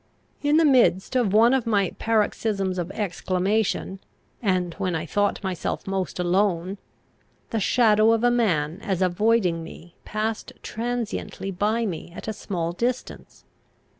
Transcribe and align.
In 0.41 0.57
the 0.57 0.65
midst 0.65 1.15
of 1.15 1.31
one 1.31 1.53
of 1.53 1.67
my 1.67 1.91
paroxysms 1.99 2.79
of 2.79 2.89
exclamation, 2.93 3.99
and 4.41 4.73
when 4.79 4.95
I 4.95 5.05
thought 5.05 5.43
myself 5.43 5.85
most 5.85 6.17
alone, 6.17 6.79
the 7.51 7.59
shadow 7.59 8.11
of 8.11 8.23
a 8.23 8.31
man 8.31 8.79
as 8.81 9.03
avoiding 9.03 9.63
me 9.63 9.93
passed 10.03 10.53
transiently 10.63 11.51
by 11.51 11.85
me 11.85 12.11
at 12.15 12.27
a 12.27 12.33
small 12.33 12.71
distance. 12.71 13.45